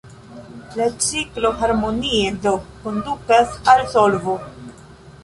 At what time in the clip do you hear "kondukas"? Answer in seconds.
2.87-3.53